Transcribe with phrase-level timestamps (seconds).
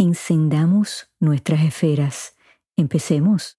[0.00, 2.34] encendamos nuestras esferas.
[2.74, 3.58] Empecemos.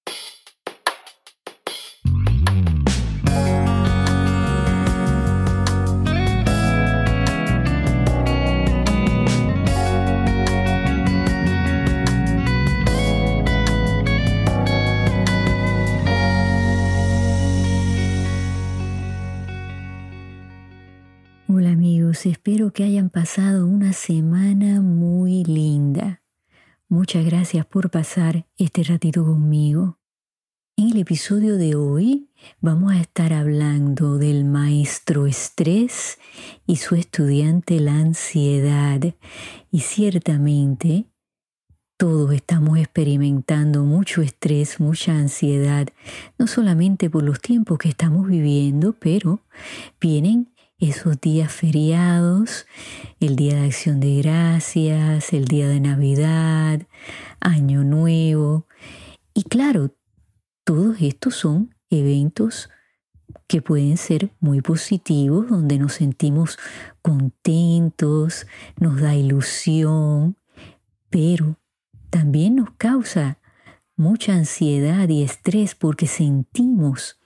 [21.47, 26.21] Hola amigos, espero que hayan pasado una semana muy linda.
[27.13, 29.99] Muchas gracias por pasar este ratito conmigo.
[30.77, 32.29] En el episodio de hoy
[32.61, 36.19] vamos a estar hablando del maestro estrés
[36.65, 39.01] y su estudiante la ansiedad.
[39.71, 41.03] Y ciertamente
[41.97, 45.89] todos estamos experimentando mucho estrés, mucha ansiedad,
[46.37, 49.41] no solamente por los tiempos que estamos viviendo, pero
[49.99, 50.47] vienen
[50.81, 52.65] esos días feriados,
[53.19, 56.81] el Día de Acción de Gracias, el Día de Navidad,
[57.39, 58.67] Año Nuevo.
[59.33, 59.95] Y claro,
[60.63, 62.69] todos estos son eventos
[63.47, 66.57] que pueden ser muy positivos, donde nos sentimos
[67.03, 68.47] contentos,
[68.79, 70.35] nos da ilusión,
[71.11, 71.59] pero
[72.09, 73.37] también nos causa
[73.95, 77.19] mucha ansiedad y estrés porque sentimos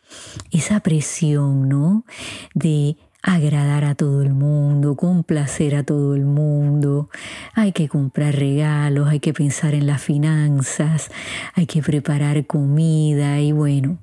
[0.51, 2.05] esa presión, ¿no?
[2.53, 7.09] De agradar a todo el mundo, complacer a todo el mundo.
[7.55, 11.09] Hay que comprar regalos, hay que pensar en las finanzas,
[11.55, 13.97] hay que preparar comida y bueno,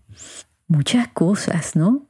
[0.66, 2.08] muchas cosas, ¿no?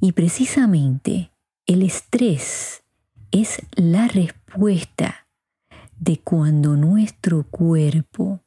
[0.00, 1.32] Y precisamente
[1.66, 2.84] el estrés
[3.32, 5.26] es la respuesta
[5.98, 8.40] de cuando nuestro cuerpo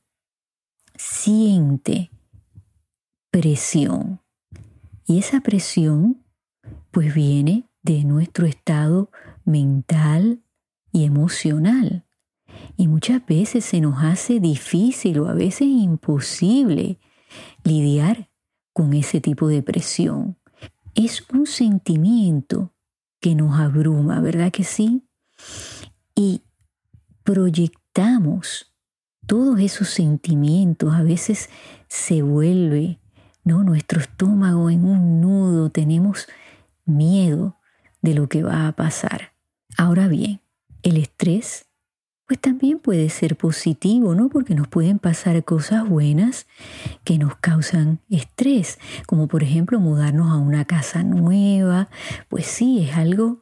[0.96, 2.12] siente
[3.30, 4.22] presión.
[5.06, 6.25] Y esa presión
[6.92, 9.12] pues viene de nuestro estado
[9.44, 10.42] mental
[10.92, 12.06] y emocional.
[12.78, 17.00] Y muchas veces se nos hace difícil o a veces imposible
[17.64, 18.30] lidiar
[18.74, 20.38] con ese tipo de presión.
[20.94, 22.74] Es un sentimiento
[23.20, 25.04] que nos abruma, ¿verdad que sí?
[26.16, 26.44] Y
[27.24, 28.74] proyectamos
[29.26, 31.50] todos esos sentimientos, a veces
[31.88, 33.00] se vuelve
[33.44, 33.64] ¿no?
[33.64, 36.28] nuestro estómago en un nudo, tenemos
[36.86, 37.58] miedo
[38.02, 39.34] de lo que va a pasar.
[39.78, 40.42] Ahora bien,
[40.84, 41.66] el estrés
[42.28, 44.30] pues también puede ser positivo, ¿no?
[44.30, 46.48] Porque nos pueden pasar cosas buenas
[47.04, 51.90] que nos causan estrés, como por ejemplo mudarnos a una casa nueva,
[52.28, 53.42] pues sí, es algo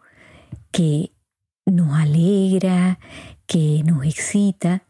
[0.71, 1.13] que
[1.65, 2.99] nos alegra,
[3.45, 4.83] que nos excita,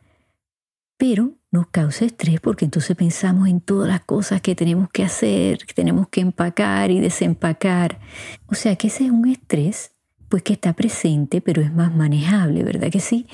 [0.98, 5.60] pero nos causa estrés porque entonces pensamos en todas las cosas que tenemos que hacer,
[5.60, 8.00] que tenemos que empacar y desempacar.
[8.48, 9.92] O sea que ese es un estrés
[10.30, 13.28] pues que está presente pero es más manejable, ¿verdad que sí?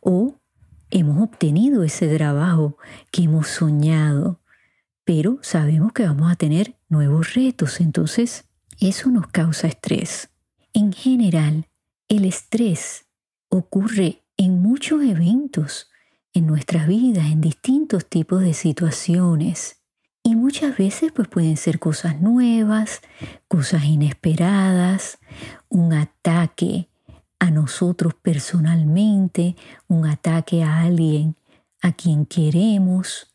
[0.00, 0.36] O
[0.92, 2.78] hemos obtenido ese trabajo
[3.10, 4.40] que hemos soñado,
[5.02, 8.44] pero sabemos que vamos a tener nuevos retos, entonces
[8.78, 10.30] eso nos causa estrés.
[10.72, 11.66] En general,
[12.06, 13.06] el estrés
[13.48, 15.90] ocurre en muchos eventos
[16.34, 19.80] en nuestras vidas, en distintos tipos de situaciones.
[20.22, 23.00] Y muchas veces pues pueden ser cosas nuevas,
[23.46, 25.18] cosas inesperadas,
[25.68, 26.88] un ataque
[27.38, 29.54] a nosotros personalmente,
[29.86, 31.36] un ataque a alguien
[31.82, 33.32] a quien queremos.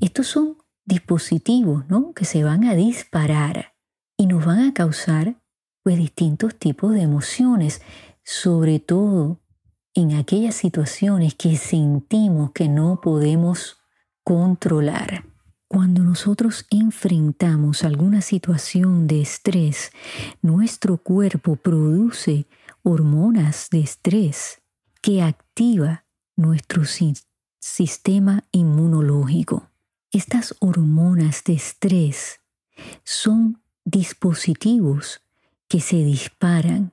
[0.00, 2.14] Estos son dispositivos, ¿no?
[2.14, 3.74] que se van a disparar
[4.16, 5.36] y nos van a causar
[5.82, 7.82] pues distintos tipos de emociones,
[8.22, 9.40] sobre todo
[9.94, 13.78] en aquellas situaciones que sentimos que no podemos
[14.24, 15.24] controlar.
[15.68, 19.92] Cuando nosotros enfrentamos alguna situación de estrés,
[20.42, 22.46] nuestro cuerpo produce
[22.82, 24.60] hormonas de estrés
[25.00, 26.04] que activa
[26.36, 26.82] nuestro
[27.60, 29.70] sistema inmunológico.
[30.12, 32.40] Estas hormonas de estrés
[33.04, 35.20] son dispositivos
[35.68, 36.92] que se disparan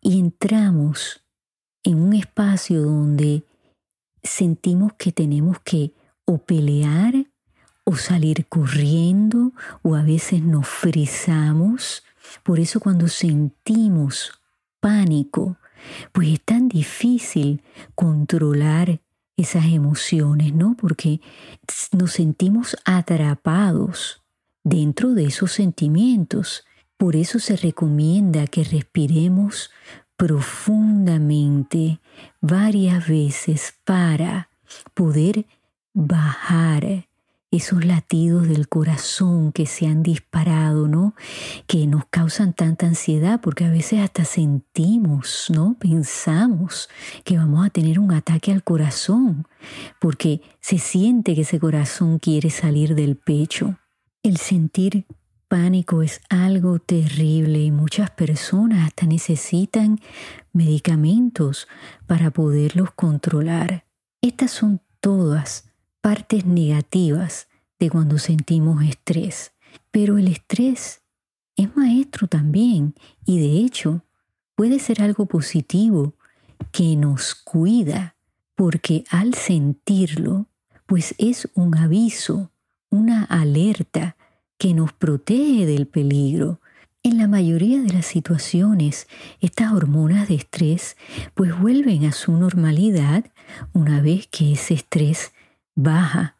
[0.00, 1.22] y entramos
[1.84, 3.44] en un espacio donde
[4.22, 5.92] sentimos que tenemos que
[6.24, 7.14] o pelear
[7.84, 9.52] o salir corriendo
[9.82, 12.04] o a veces nos frizamos.
[12.42, 14.40] Por eso cuando sentimos
[14.80, 15.56] pánico,
[16.12, 17.62] pues es tan difícil
[17.94, 19.00] controlar
[19.38, 20.76] esas emociones, ¿no?
[20.78, 21.20] Porque
[21.92, 24.22] nos sentimos atrapados
[24.64, 26.64] dentro de esos sentimientos.
[26.96, 29.70] Por eso se recomienda que respiremos
[30.18, 32.00] profundamente
[32.40, 34.50] varias veces para
[34.92, 35.46] poder
[35.94, 37.06] bajar
[37.50, 41.14] esos latidos del corazón que se han disparado, ¿no?
[41.66, 45.76] Que nos causan tanta ansiedad porque a veces hasta sentimos, ¿no?
[45.78, 46.90] Pensamos
[47.24, 49.46] que vamos a tener un ataque al corazón
[50.00, 53.78] porque se siente que ese corazón quiere salir del pecho.
[54.24, 55.06] El sentir
[55.48, 59.98] pánico es algo terrible y muchas personas hasta necesitan
[60.52, 61.66] medicamentos
[62.06, 63.86] para poderlos controlar.
[64.20, 67.48] Estas son todas partes negativas
[67.78, 69.52] de cuando sentimos estrés.
[69.90, 71.02] Pero el estrés
[71.56, 72.94] es maestro también
[73.24, 74.04] y de hecho
[74.54, 76.14] puede ser algo positivo
[76.72, 78.16] que nos cuida
[78.54, 80.46] porque al sentirlo
[80.86, 82.50] pues es un aviso,
[82.90, 84.16] una alerta
[84.58, 86.60] que nos protege del peligro.
[87.02, 89.06] En la mayoría de las situaciones,
[89.40, 90.96] estas hormonas de estrés
[91.34, 93.24] pues vuelven a su normalidad
[93.72, 95.32] una vez que ese estrés
[95.74, 96.36] baja.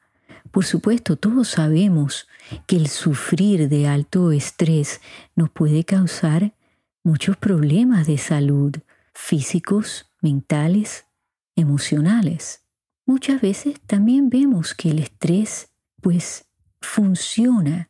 [0.50, 2.26] Por supuesto, todos sabemos
[2.66, 5.00] que el sufrir de alto estrés
[5.36, 6.54] nos puede causar
[7.04, 8.74] muchos problemas de salud
[9.14, 11.06] físicos, mentales,
[11.54, 12.62] emocionales.
[13.06, 15.70] Muchas veces también vemos que el estrés
[16.00, 16.46] pues
[16.80, 17.87] funciona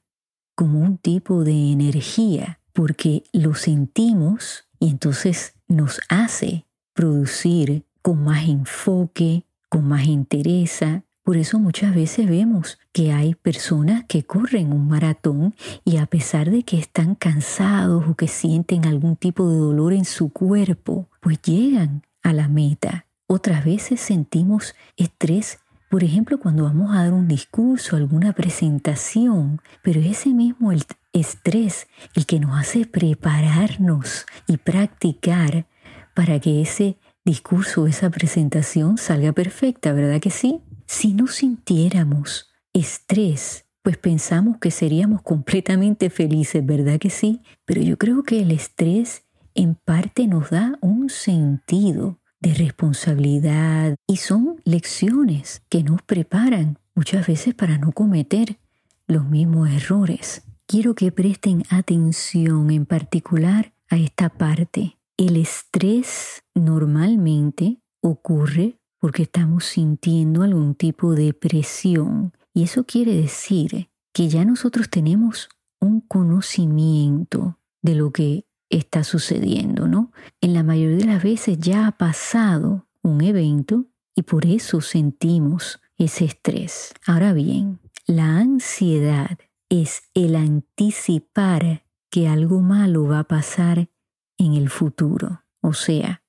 [0.59, 8.49] como un tipo de energía porque lo sentimos y entonces nos hace producir con más
[8.49, 10.81] enfoque, con más interés,
[11.23, 16.51] por eso muchas veces vemos que hay personas que corren un maratón y a pesar
[16.51, 21.41] de que están cansados o que sienten algún tipo de dolor en su cuerpo, pues
[21.41, 23.07] llegan a la meta.
[23.29, 30.01] Otras veces sentimos estrés, por ejemplo, cuando vamos a dar un discurso, alguna presentación, pero
[30.01, 30.71] ese mismo
[31.13, 35.67] estrés el que nos hace prepararnos y practicar
[36.15, 40.61] para que ese discurso, esa presentación salga perfecta, ¿verdad que sí?
[40.87, 47.41] Si no sintiéramos estrés, pues pensamos que seríamos completamente felices, ¿verdad que sí?
[47.65, 49.25] Pero yo creo que el estrés
[49.55, 57.27] en parte nos da un sentido de responsabilidad y son lecciones que nos preparan muchas
[57.27, 58.59] veces para no cometer
[59.07, 60.43] los mismos errores.
[60.67, 64.99] Quiero que presten atención en particular a esta parte.
[65.17, 72.33] El estrés normalmente ocurre porque estamos sintiendo algún tipo de presión.
[72.53, 75.49] Y eso quiere decir que ya nosotros tenemos
[75.81, 80.13] un conocimiento de lo que está sucediendo, ¿no?
[80.41, 85.81] En la mayoría de las veces ya ha pasado un evento y por eso sentimos
[85.97, 86.93] ese estrés.
[87.07, 89.39] Ahora bien, la ansiedad
[89.69, 93.91] es el anticipar que algo malo va a pasar
[94.39, 95.45] en el futuro.
[95.61, 96.23] O sea,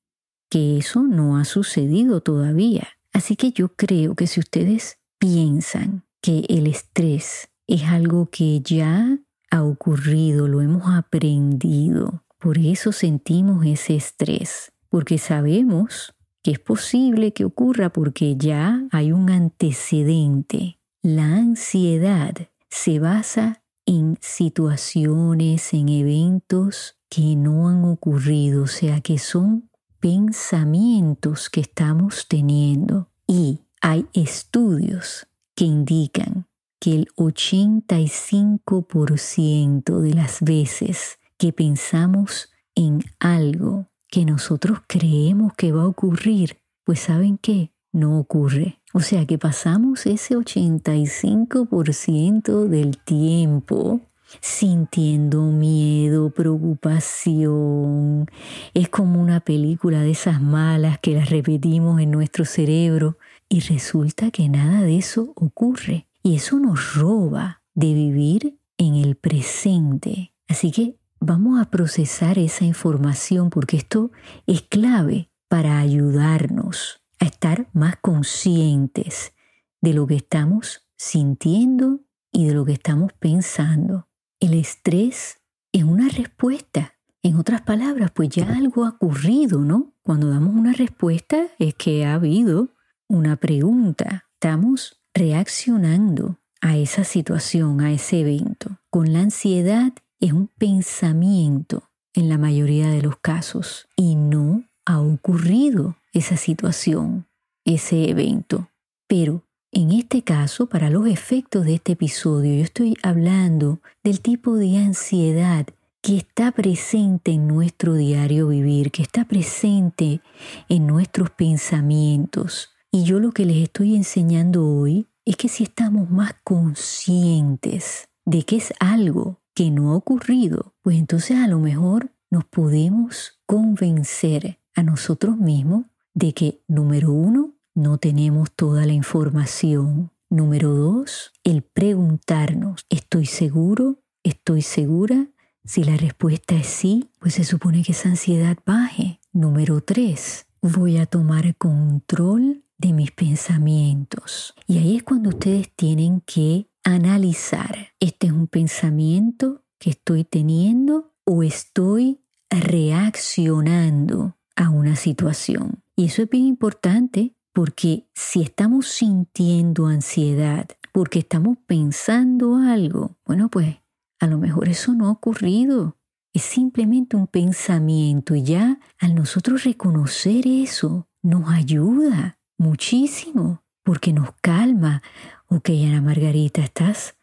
[0.49, 2.87] que eso no ha sucedido todavía.
[3.13, 9.19] Así que yo creo que si ustedes piensan que el estrés es algo que ya
[9.51, 17.33] ha ocurrido, lo hemos aprendido, por eso sentimos ese estrés, porque sabemos que es posible
[17.33, 20.79] que ocurra porque ya hay un antecedente.
[21.01, 22.33] La ansiedad
[22.69, 31.49] se basa en situaciones, en eventos que no han ocurrido, o sea, que son pensamientos
[31.49, 33.09] que estamos teniendo.
[33.27, 36.47] Y hay estudios que indican
[36.79, 45.83] que el 85% de las veces que pensamos en algo que nosotros creemos que va
[45.83, 48.81] a ocurrir, pues saben qué, no ocurre.
[48.93, 54.01] O sea que pasamos ese 85% del tiempo
[54.41, 58.29] sintiendo miedo, preocupación.
[58.73, 63.17] Es como una película de esas malas que las repetimos en nuestro cerebro
[63.47, 66.05] y resulta que nada de eso ocurre.
[66.21, 70.33] Y eso nos roba de vivir en el presente.
[70.47, 74.11] Así que vamos a procesar esa información porque esto
[74.47, 79.33] es clave para ayudarnos a estar más conscientes
[79.81, 84.07] de lo que estamos sintiendo y de lo que estamos pensando.
[84.39, 86.95] El estrés es una respuesta.
[87.21, 89.93] En otras palabras, pues ya algo ha ocurrido, ¿no?
[90.03, 92.75] Cuando damos una respuesta es que ha habido
[93.07, 94.29] una pregunta.
[94.33, 98.79] Estamos reaccionando a esa situación, a ese evento.
[98.89, 104.99] Con la ansiedad es un pensamiento en la mayoría de los casos y no ha
[104.99, 107.27] ocurrido esa situación,
[107.65, 108.69] ese evento.
[109.07, 114.55] Pero en este caso, para los efectos de este episodio, yo estoy hablando del tipo
[114.55, 115.67] de ansiedad
[116.01, 120.21] que está presente en nuestro diario vivir, que está presente
[120.69, 122.71] en nuestros pensamientos.
[122.91, 128.43] Y yo lo que les estoy enseñando hoy es que si estamos más conscientes de
[128.43, 134.57] que es algo que no ha ocurrido, pues entonces a lo mejor nos podemos convencer
[134.73, 140.11] a nosotros mismos de que, número uno, no tenemos toda la información.
[140.29, 143.99] Número dos, el preguntarnos, ¿estoy seguro?
[144.23, 145.27] ¿Estoy segura?
[145.65, 149.19] Si la respuesta es sí, pues se supone que esa ansiedad baje.
[149.33, 154.53] Número tres, voy a tomar control de mis pensamientos.
[154.67, 161.13] Y ahí es cuando ustedes tienen que analizar, ¿este es un pensamiento que estoy teniendo
[161.25, 165.83] o estoy reaccionando a una situación?
[165.95, 173.49] Y eso es bien importante porque si estamos sintiendo ansiedad, porque estamos pensando algo, bueno,
[173.49, 173.77] pues
[174.19, 175.97] a lo mejor eso no ha ocurrido.
[176.33, 184.31] Es simplemente un pensamiento y ya al nosotros reconocer eso nos ayuda muchísimo porque nos
[184.41, 185.01] calma.
[185.47, 187.15] Ok, Ana Margarita, estás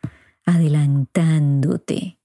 [0.46, 2.18] adelantándote.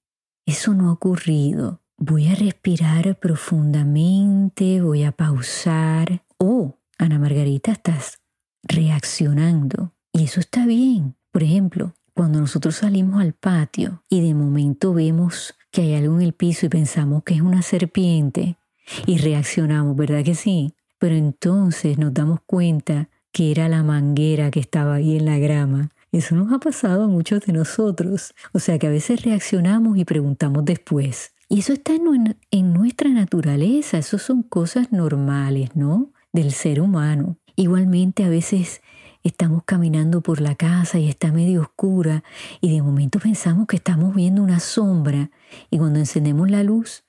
[0.46, 1.82] Eso no ha ocurrido.
[1.98, 6.24] Voy a respirar profundamente, voy a pausar.
[6.38, 8.20] Oh, Ana Margarita, estás
[8.64, 9.94] reaccionando.
[10.14, 11.16] Y eso está bien.
[11.32, 16.22] Por ejemplo, cuando nosotros salimos al patio y de momento vemos que hay algo en
[16.22, 18.58] el piso y pensamos que es una serpiente
[19.06, 20.74] y reaccionamos, ¿verdad que sí?
[21.00, 25.90] Pero entonces nos damos cuenta que era la manguera que estaba ahí en la grama.
[26.12, 28.34] Eso nos ha pasado a muchos de nosotros.
[28.52, 31.34] O sea que a veces reaccionamos y preguntamos después.
[31.48, 36.14] Y eso está en, nuestra naturaleza, eso son cosas normales, ¿no?
[36.32, 37.38] Del ser humano.
[37.58, 38.82] Igualmente a veces
[39.24, 42.24] estamos caminando por la casa y está medio oscura
[42.62, 45.30] y de momento pensamos que estamos viendo una sombra
[45.70, 47.04] y cuando encendemos la luz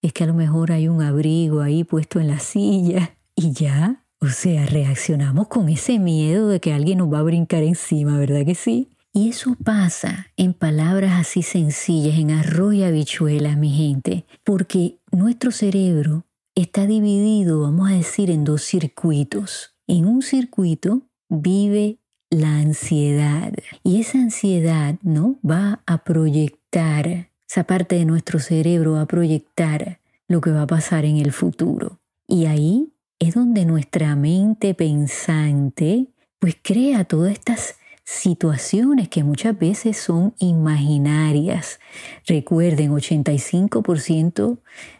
[0.00, 4.06] es que a lo mejor hay un abrigo ahí puesto en la silla y ya,
[4.20, 8.44] o sea, reaccionamos con ese miedo de que alguien nos va a brincar encima, ¿verdad
[8.44, 8.90] que sí?
[9.12, 15.50] Y eso pasa en palabras así sencillas, en arroz y habichuelas, mi gente, porque nuestro
[15.50, 19.74] cerebro está dividido, vamos a decir, en dos circuitos.
[19.86, 21.98] En un circuito vive
[22.30, 29.02] la ansiedad y esa ansiedad no va a proyectar esa parte de nuestro cerebro va
[29.02, 34.14] a proyectar lo que va a pasar en el futuro y ahí es donde nuestra
[34.16, 36.08] mente pensante
[36.38, 41.80] pues crea todas estas situaciones que muchas veces son imaginarias.
[42.26, 44.58] Recuerden, 85%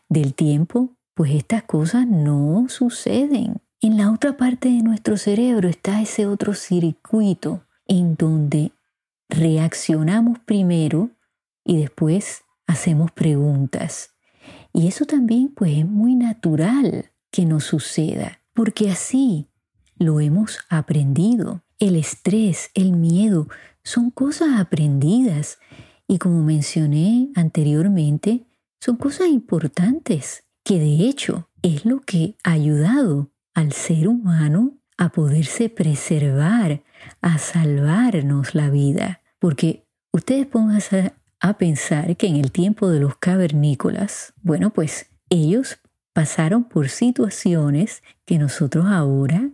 [0.09, 3.61] del tiempo pues estas cosas no suceden.
[3.81, 8.73] En la otra parte de nuestro cerebro está ese otro circuito en donde
[9.29, 11.11] reaccionamos primero
[11.65, 14.15] y después hacemos preguntas.
[14.73, 19.49] Y eso también pues es muy natural que nos suceda, porque así
[19.97, 21.63] lo hemos aprendido.
[21.79, 23.49] El estrés, el miedo,
[23.85, 25.59] son cosas aprendidas
[26.07, 28.47] y como mencioné anteriormente,
[28.81, 35.11] son cosas importantes que de hecho es lo que ha ayudado al ser humano a
[35.11, 36.83] poderse preservar,
[37.23, 39.23] a salvarnos la vida.
[39.39, 45.79] Porque ustedes pónganse a pensar que en el tiempo de los cavernícolas, bueno, pues ellos
[46.19, 49.51] pasaron por situaciones que nosotros ahora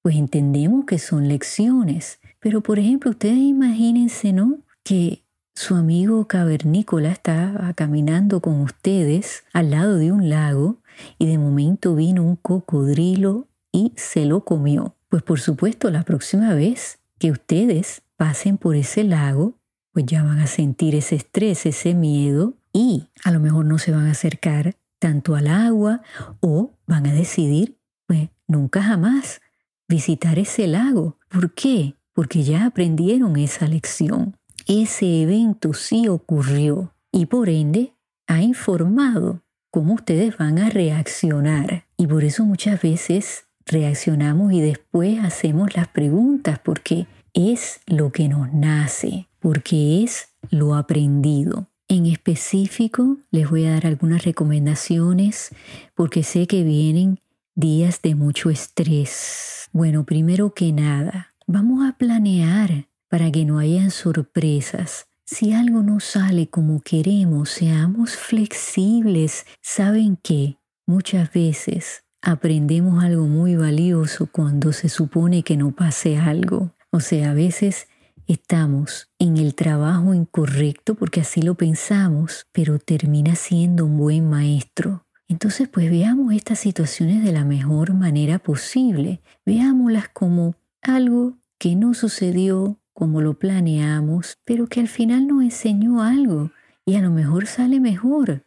[0.00, 2.20] pues entendemos que son lecciones.
[2.40, 4.60] Pero por ejemplo, ustedes imagínense, ¿no?
[4.82, 10.78] Que su amigo cavernícola estaba caminando con ustedes al lado de un lago
[11.18, 14.96] y de momento vino un cocodrilo y se lo comió.
[15.10, 19.58] Pues por supuesto, la próxima vez que ustedes pasen por ese lago,
[19.92, 23.92] pues ya van a sentir ese estrés, ese miedo y a lo mejor no se
[23.92, 26.02] van a acercar tanto al agua
[26.40, 29.40] o van a decidir, pues nunca jamás
[29.88, 31.18] visitar ese lago.
[31.28, 31.94] ¿Por qué?
[32.12, 34.36] Porque ya aprendieron esa lección.
[34.66, 37.92] Ese evento sí ocurrió y por ende
[38.26, 41.84] ha informado cómo ustedes van a reaccionar.
[41.96, 48.28] Y por eso muchas veces reaccionamos y después hacemos las preguntas porque es lo que
[48.28, 51.68] nos nace, porque es lo aprendido.
[51.88, 55.50] En específico les voy a dar algunas recomendaciones
[55.94, 57.20] porque sé que vienen
[57.54, 59.68] días de mucho estrés.
[59.72, 65.06] Bueno, primero que nada, vamos a planear para que no hayan sorpresas.
[65.24, 69.46] Si algo no sale como queremos, seamos flexibles.
[69.62, 70.58] ¿Saben qué?
[70.86, 76.72] Muchas veces aprendemos algo muy valioso cuando se supone que no pase algo.
[76.90, 77.86] O sea, a veces
[78.26, 85.06] estamos en el trabajo incorrecto porque así lo pensamos, pero termina siendo un buen maestro.
[85.28, 89.20] Entonces, pues veamos estas situaciones de la mejor manera posible.
[89.44, 96.02] Veámoslas como algo que no sucedió como lo planeamos, pero que al final nos enseñó
[96.02, 96.50] algo
[96.84, 98.44] y a lo mejor sale mejor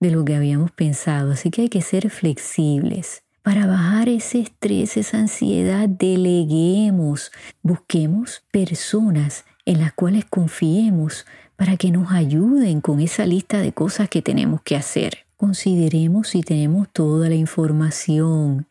[0.00, 1.32] de lo que habíamos pensado.
[1.32, 3.24] Así que hay que ser flexibles.
[3.48, 11.24] Para bajar ese estrés, esa ansiedad, deleguemos, busquemos personas en las cuales confiemos
[11.56, 15.20] para que nos ayuden con esa lista de cosas que tenemos que hacer.
[15.38, 18.66] Consideremos si tenemos toda la información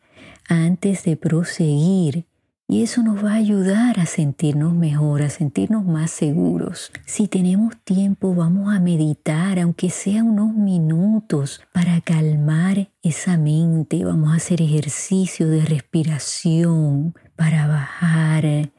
[0.48, 2.26] antes de proseguir
[2.70, 6.92] y eso nos va a ayudar a sentirnos mejor, a sentirnos más seguros.
[7.06, 14.04] Si tenemos tiempo, vamos a meditar, aunque sea unos minutos, para calmar esa mente.
[14.04, 18.70] Vamos a hacer ejercicio de respiración para bajar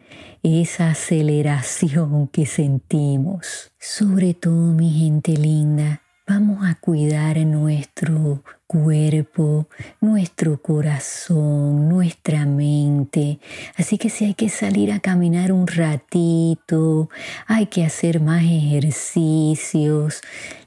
[0.44, 3.72] esa aceleración que sentimos.
[3.80, 9.68] Sobre todo, mi gente linda, Vamos a cuidar nuestro cuerpo,
[10.00, 13.40] nuestro corazón, nuestra mente.
[13.76, 17.10] Así que si hay que salir a caminar un ratito,
[17.48, 20.22] hay que hacer más ejercicios,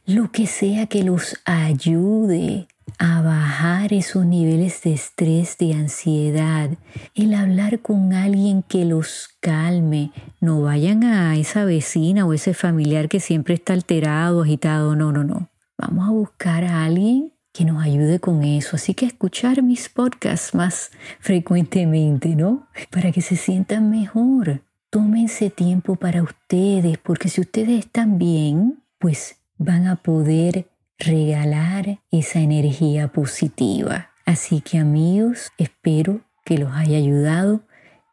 [0.05, 2.67] lo que sea que los ayude
[2.99, 6.71] a bajar esos niveles de estrés, de ansiedad,
[7.15, 13.09] el hablar con alguien que los calme, no vayan a esa vecina o ese familiar
[13.09, 15.52] que siempre está alterado, agitado, no, no, no.
[15.89, 18.77] Vamos a buscar a alguien que nos ayude con eso.
[18.77, 22.69] Así que escuchar mis podcasts más frecuentemente, ¿no?
[22.91, 24.63] Para que se sientan mejor.
[24.91, 32.39] Tómense tiempo para ustedes, porque si ustedes están bien, pues van a poder regalar esa
[32.41, 34.11] energía positiva.
[34.25, 37.63] Así que amigos, espero que los haya ayudado.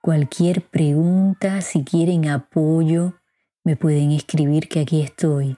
[0.02, 3.14] Cualquier pregunta, si quieren apoyo,
[3.64, 5.58] me pueden escribir que aquí estoy.